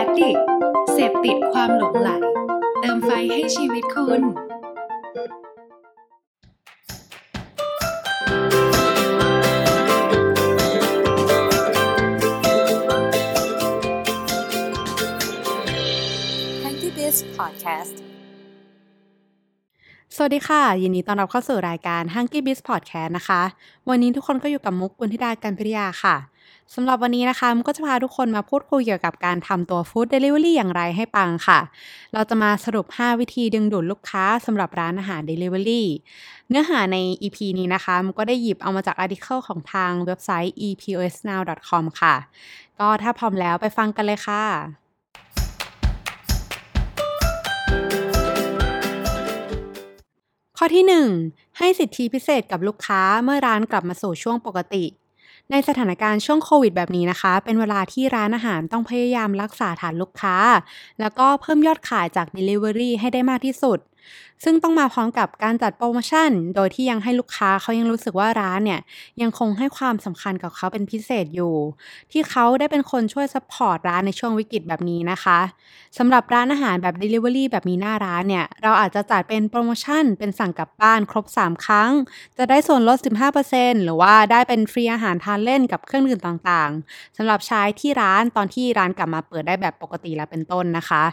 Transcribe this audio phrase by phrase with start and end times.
[0.00, 0.36] ดิก
[0.92, 2.10] เสพติดความหลงไหล
[2.80, 4.22] เติมไฟให้ชีวิตคุณ
[16.62, 17.94] Hanky Biz Podcast
[20.16, 23.42] สวัสดีค่ะ ยินดีต้อนรับเข้าสู่รายการ Hunky Biz Podcast นะคะ
[23.88, 26.16] วันนี้ทุกคนก็อยู่กับมุกบุญธิดาการพิริยาค่ะ
[26.74, 31.58] สำหรับวันนี้นะคะมุกก็จะพาทุกคนมาพูดคุยเกี่ยวกับการทำตัว Food Delivery อย่างไรให้ปังค่ะ
[32.12, 35.82] เราจะมาสรุป 5 วิธีดึงดูดลูกค้าสำหรับร้านอาหาร Delivery
[36.48, 42.14] เนื้อหาใน EP นี้นะคะมุกก็ได้หยิบเอามาจากอาร์ติเคิลของทางเว็บไซต์ eposnow.com ค่ะ
[42.78, 44.44] ก็ถ้าพร้อมแล้วไปฟังกันเลยค่ะ
[50.62, 50.84] ข้อที่
[51.24, 54.84] 1 ให้สิทธิพิเศษกับลูกค้าเมื่อร้านกลับมาสู่ช่วงปกติ
[55.50, 60.36] ในสถานการณ์ช่วงโควิดแบบนี้นะคะ เป็นเวลาที่ร้านอาหารต้องพยายามรักษาฐานลูกค้า
[61.00, 63.78] แล้วก็เพิ่มยอดขายจาก Delivery ให้ได้มากที่สุด
[64.44, 68.80] ซึ่งต้องมาพร้อมกับการจัดโปรโมชั่น โดยที่ยังให้ลูกค้าเขายังรู้สึกว่าร้านเนี่ย
[69.22, 71.54] ยังคงให้ความสำคัญกับเขาเป็นพิเศษอยู่
[72.12, 75.38] ที่เขาได้เป็นคนช่วย support ร้านในช่วงวิกฤตแบบนี้นะคะ
[75.98, 81.90] สำหรับร้านอาหารแบบ Delivery แบบมีหน้าร้านเนี่ย เราอาจจะจัดเป็นโปรโมชั่น เป็นสั่งกลับบ้านครบ 3 ครั้ง
[82.38, 91.04] จะได้ส่วนลด 15%หรือว่าได้เป็นฟรีอาหารทานเล่นกับเครื่องดื่มต่างๆสำหรับใช้ที่ร้านตอนที่ร้านกลับมาเปิดได้แบบปกติแล้วเป็นต้นนะคะ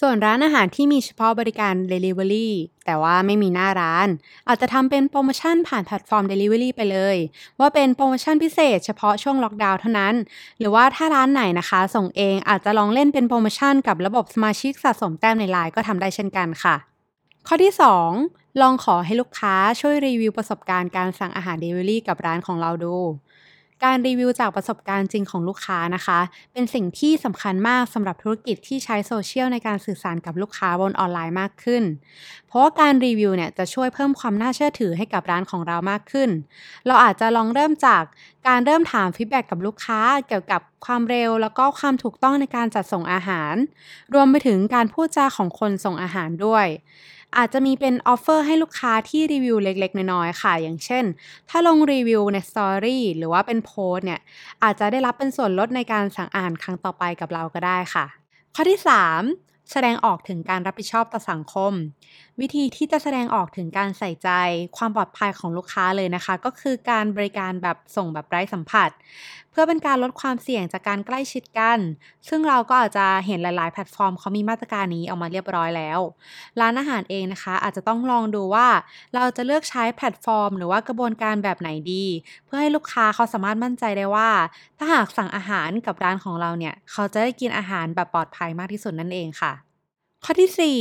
[0.00, 2.48] ส่วนร้านอาหารที่มีเฉพาะบริการ Delivery
[2.86, 4.08] แต่ว่าไม่มีหน้าร้าน
[4.48, 7.16] อาจจะทำเป็นโปรโมชั่นผ่านแพลตฟอร์ม Delivery ไปเลย
[7.60, 10.14] ว่าเป็นโปรโมชั่นพิเศษเฉพาะช่วงล็อกดาวน์เท่านั้น
[10.58, 16.76] หรือว่าถ้าร้านไหนนะคะ ส่งเองอาจจะลองเล่นเป็นโปรโมชั่นกับระบบสมาชิกสะสมแต้มในไลน์ก็ทำได้เช่นกันค่ะ
[17.46, 17.72] ข้อที่
[18.16, 22.96] 2 ลองขอให้ลูกค้าช่วยรีวิวประสบการณ์การสั่งอาหาร Delivery กับร้านของเราดู
[23.84, 26.18] การรีวิวจากประสบการณ์จริงของลูกค้านะคะ
[26.52, 31.82] เป็นสิ่งที่สำคัญมากสำหรับธุรกิจที่ใช้โซเชียลในการสื่อสารกับลูกค้าบนออนไลน์มากขึ้น
[32.48, 36.30] เพราะว่าการรีวิวเนี่ยจะช่วยเพิ่มความน่าเชื่อถือให้กับร้านของเรามากขึ้น
[36.86, 38.02] เราอาจจะลองเริ่มจาก
[38.48, 43.54] การเริ่มถาม feedback กับลูกค้าเกี่ยวกับความเร็ว แล้วก็ความถูกต้องในการจัดส่งอาหาร
[44.14, 46.66] รวมไปถึงการพูดจาของคนส่งอาหารด้วย
[47.36, 51.04] อาจจะมีเป็น offer ให้ลูกค้าที่รีวิวเล็กๆ น้อยๆ ค่ะ อย่างเช่น
[51.48, 54.20] ถ้าลงรีวิวในสตอรี่หรือว่าเป็นโพสเนี่ย
[54.62, 58.06] อาจจะได้รับเป็นส่วนลดในการสั่งอาหารครั้งต่อไปกับเราก็ได้ค่ะ
[58.54, 59.22] ข้อที่ 3
[59.72, 61.72] แสดงออกถึงการรับผิดชอบต่อสังคม
[62.40, 64.30] วิธีที่จะแสดงออกถึงการใส่ใจ
[64.76, 68.90] ความปลอดภัยของลูกค้าเลยนะคะ ก็คือการบริการแบบส่งแบบไร้สัมผัส
[69.58, 71.78] พื่อเป็นการลดความเสี่ยงจากการใกล้ชิดกัน
[72.28, 75.98] ซึ่งเราก็อาจจะเห็นหลาย ๆ แพลตฟอร์มเขามีมาตรการนี้ออกมาเรียบร้อยแล้ว
[76.60, 78.68] ร้านอาหารเองนะคะ อาจจะต้องลองดูว่า
[79.14, 82.04] เราจะเลือกใช้แพลตฟอร์ม หรือว่ากระบวนการแบบไหนดี
[82.44, 84.30] เพื่อให้ลูกค้าเขาสามารถมั่นใจได้ว่า
[84.78, 89.52] ถ้าหากสั่งอาหารกับร้านของเราเนี่ย เขาจะได้กินอาหารแบบปลอดภัยมากที่สุดนั่นเองค่ะ
[90.24, 90.80] ข้อที่ 4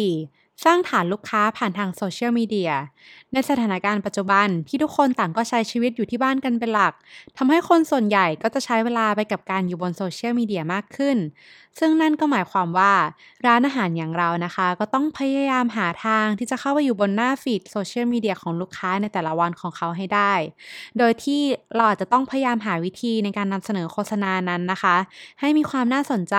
[0.63, 2.71] สร้างฐานลูกค้าผ่านทางโซเชียลมีเดีย
[3.33, 6.93] ในสถานการณ์ปัจจุบันที่ทุกคนต่างก็ใช้ชีวิตอยู่ที่บ้านกันเป็นหลัก
[7.37, 11.17] ทำให้คนส่วนใหญ่ก็จะใช้เวลาไปกับการอยู่บนโซเชียลมีเดียมากขึ้น
[11.79, 12.93] ซึ่งนั่นก็หมายความว่า
[13.47, 20.33] ร้านอาหารอย่างเรานะคะ ก็ต้องพยายามหาทางที่จะเข้าไปอยู่บนหน้า feed โซเชียลมีเดียของลูกค้าในแต่ละวันของเขาให้ได้
[20.97, 21.41] โดยที่
[21.75, 24.95] เราอาจจะต้องพยายามหาวิธีในการนำเสนอโฆษณานั้นนะคะ
[25.39, 26.37] ให้มีความน่าสนใจ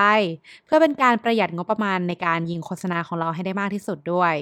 [0.64, 4.34] เพื่อเป็นการประหยัดงบประมาณในการยิงโฆษณาของเราให้ได้มากที่สุดด้วย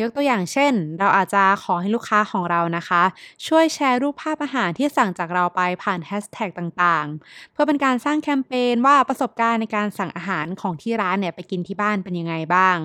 [0.00, 3.02] ยกตัวอย่างเช่น เราอาจจะขอให้ลูกค้าของเรานะคะ
[3.46, 12.76] ช่วยแชร์รูปภาพอาหารที่สั่งจากเราไปผ่านแฮชแท็กต่างๆ เพื่อเป็นการสร้างแคมเปญว่าประสบการณ์ในการสั่งอาหารของที่ร้านเนี่ยไปกินที่บ้านเป็นยังไงบ้าง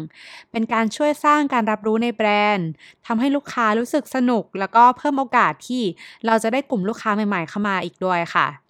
[0.52, 2.70] เป็นการช่วยสร้างการรับรู้ในแบรนด์
[3.08, 5.84] ทำให้ลูกค้ารู้สึกสนุก แล้วก็เพิ่มโอกาสที่
[6.26, 8.69] เราจะได้กลุ่มลูกค้าใหม่ๆเข้ามาอีกด้วยค่ะ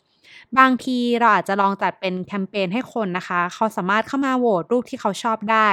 [0.58, 5.70] บางทีเราอาจจะลองจัดเป็นแคมเปญให้คนนะคะ เขาสามารถเข้ามาโหวตรูปที่เขาชอบได้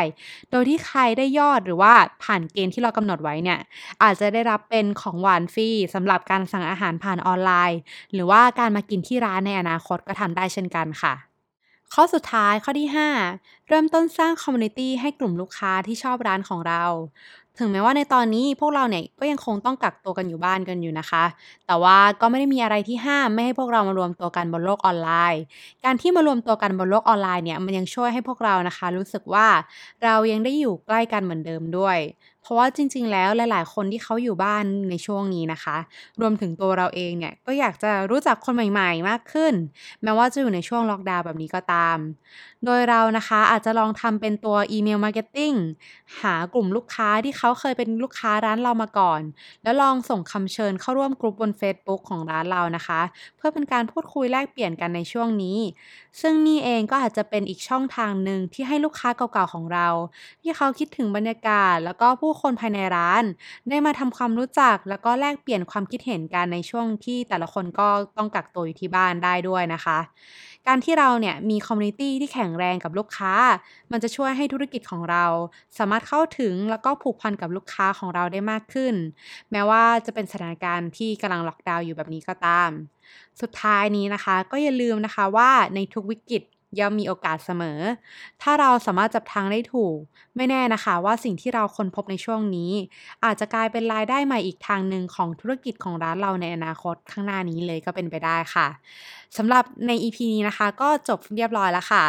[0.51, 1.93] โดยที่ใครได้ยอดหรือว่า
[2.25, 3.59] ผ่านเกณฑ์ที่เรากำหนดไว้เนี่ย
[4.03, 7.79] อาจจะได้รับเป็นของหวานฟรีสำหรับการสั่งอาหารผ่านออนไลน์
[8.13, 11.15] หรือว่าการมากินที่ร้านในอนาคตก็ทำได้เช่นกันค่ะ
[11.95, 13.09] ข้อสุดท้ายข้อที่ 5
[13.69, 16.83] เริ่มต้นสร้าง community ให้กลุ่มลูกค้าที่ชอบร้านของเรา
[17.59, 21.25] ถึงแม้ว่าในตอนนี้พวกเราเนี่ยก็ยังคงต้องกักตัวกันอยู่บ้านกันอยู่นะคะ
[21.67, 25.43] แต่ว่าก็ไม่ได้มีอะไรที่ห้ามไม่ให้พวกเรามารวมตัวกันบนโลกออนไลน์
[25.85, 29.47] การที่มารวมตัวกันบนโลกออนไลน์เนี่ยมันยังช่วยให้พวกเรานะคะ รู้สึกว่า
[30.05, 31.99] เรายังได้อยู่ใกล้กันเหมือนเดิมด้วย
[32.47, 35.77] เพราะว่าจริง ๆ แล้วหลาย ๆ คนที่เขาอยู่บ้านในช่วงนี้นะคะ
[36.21, 39.55] รวมถึงตัวเราเองเนี่ยก็อยากจะรู้จักคนใหม่ ๆ มากขึ้น
[40.03, 41.99] แม้ว่าจะอยู่ในช่วงล็อกดาวน์แบบนี้ก็ตาม
[42.65, 45.53] โดยเรานะคะอาจจะลองทำเป็นตัว email marketing
[46.23, 49.23] หากลุ่มลูกค้าที่เขาเคยเป็นลูกค้าร้านเรามาก่อน
[49.63, 53.01] แล้วลองส่งคำเชิญเข้าร่วมกลุ่มบนเฟซบุ๊กของร้านเรานะคะ
[53.37, 55.59] เพื่อเป็นการพูดคุยแลกเปลี่ยนกันในช่วงนี้
[56.21, 59.89] ซึ่งนี่เองก็อาจจะเป็นอีกช่องทางหนึ่งที่ให้ลูกค้าเก่าๆของเรา
[60.43, 63.25] ที่เขาคิดถึงบรรยากาศแล้วก็ผู้คนภายในร้าน
[63.69, 69.99] ได้มาทำความรู้จักแล้วก็แลกเปลี่ยนความคิดเห็นกันในช่วงที่แต่ละคนก็ต้องกักตัวอยู่ที่บ้านได้ด้วยนะคะ
[70.67, 73.33] การที่เราเนี่ยมี community ที่แข็งแรงกับลูกค้า
[73.93, 75.25] มันจะช่วยให้ธุรกิจของเรา
[75.79, 78.95] สามารถเข้าถึงแล้วก็ผูกพันกับลูกค้าของเราได้มากขึ้น
[79.53, 82.71] แม้ว่าจะเป็นสถานการณ์ที่กำลังล็อกดาวน์อยู่แบบนี้ก็ตาม
[83.41, 86.43] สุดท้ายนี้นะคะ ก็อย่าลืมนะคะว่าในทุกวิกฤต
[86.81, 87.79] ย่อมมีโอกาสเสมอ
[88.43, 89.99] ถ้าเราสามารถจับทางได้ถูก
[90.37, 92.73] ไม่แน่นะคะว่าสิ่งที่เราค้นพบในช่วงนี้
[93.25, 98.67] อาจจะกลายเป็นรายได้ใหม่อีกทางหนึ่งของธุรกิจของร้านเราในอนาคตข้างหน้านี้เลยก็เป็นไปได้ค่ะ
[99.37, 102.05] สำหรับใน EP นี้นะคะ ก็จบเรียบร้อยแล้วค่ะ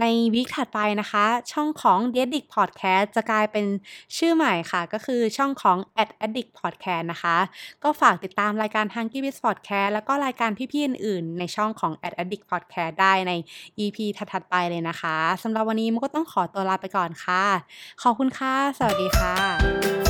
[0.00, 0.04] ใน
[0.34, 3.66] วีคถัดไปนะคะ ช่องของ d e d i c Podcast จะกลายเป็น
[4.16, 7.36] ชื่อใหม่ค่ะ ก็คือช่องของ Ad Addict Podcast นะคะ
[7.82, 12.94] ก็ฝากติดตามรายการ h u n k y b i z Podcast แล้วก็รายการพี่ๆอื่นๆ ในช่องของ Ad Addict Podcast
[13.00, 13.32] ได้ใน
[13.78, 17.44] EP ถัดๆไปเลยนะคะสำหรับวันนี้มุกก็ต้องขอตัวลาไปก่อนค่ะ
[18.02, 20.03] ขอบคุณค่ะ สวัสดีค่ะ